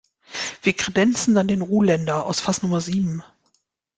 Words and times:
Wir 0.63 0.73
kredenzen 0.73 1.35
dann 1.35 1.47
den 1.47 1.61
Ruländer 1.61 2.25
aus 2.25 2.39
Fass 2.39 2.63
Nummer 2.63 2.81
sieben. 2.81 3.23